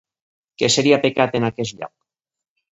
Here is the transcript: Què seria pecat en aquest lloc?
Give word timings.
Què 0.61 0.69
seria 0.77 0.99
pecat 1.05 1.39
en 1.43 1.47
aquest 1.53 1.79
lloc? 1.83 1.95